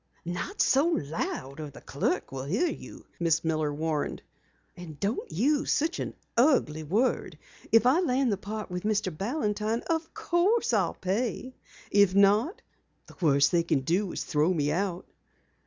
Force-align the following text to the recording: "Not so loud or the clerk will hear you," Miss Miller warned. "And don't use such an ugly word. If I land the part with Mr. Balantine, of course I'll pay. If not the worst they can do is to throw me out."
"Not 0.25 0.61
so 0.63 0.87
loud 0.87 1.59
or 1.59 1.69
the 1.69 1.79
clerk 1.81 2.31
will 2.31 2.45
hear 2.45 2.65
you," 2.67 3.05
Miss 3.19 3.43
Miller 3.43 3.71
warned. 3.71 4.23
"And 4.75 4.99
don't 4.99 5.31
use 5.31 5.71
such 5.71 5.99
an 5.99 6.15
ugly 6.35 6.81
word. 6.81 7.37
If 7.71 7.85
I 7.85 7.99
land 7.99 8.31
the 8.31 8.37
part 8.37 8.71
with 8.71 8.81
Mr. 8.81 9.15
Balantine, 9.15 9.83
of 9.91 10.11
course 10.15 10.73
I'll 10.73 10.95
pay. 10.95 11.53
If 11.91 12.15
not 12.15 12.63
the 13.05 13.15
worst 13.21 13.51
they 13.51 13.61
can 13.61 13.81
do 13.81 14.11
is 14.11 14.21
to 14.23 14.27
throw 14.27 14.51
me 14.55 14.71
out." 14.71 15.05